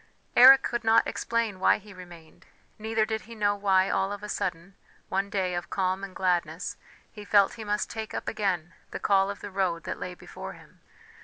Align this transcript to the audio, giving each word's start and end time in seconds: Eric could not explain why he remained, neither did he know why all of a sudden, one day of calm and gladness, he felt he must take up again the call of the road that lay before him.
Eric 0.35 0.63
could 0.63 0.83
not 0.83 1.05
explain 1.05 1.59
why 1.59 1.77
he 1.77 1.93
remained, 1.93 2.47
neither 2.79 3.05
did 3.05 3.21
he 3.29 3.35
know 3.35 3.55
why 3.55 3.87
all 3.91 4.11
of 4.11 4.23
a 4.23 4.29
sudden, 4.29 4.73
one 5.09 5.29
day 5.29 5.53
of 5.53 5.69
calm 5.69 6.03
and 6.03 6.15
gladness, 6.15 6.75
he 7.11 7.23
felt 7.23 7.53
he 7.53 7.63
must 7.63 7.87
take 7.91 8.15
up 8.15 8.27
again 8.27 8.73
the 8.89 8.99
call 8.99 9.29
of 9.29 9.41
the 9.41 9.51
road 9.51 9.83
that 9.83 9.99
lay 9.99 10.15
before 10.15 10.53
him. 10.53 10.81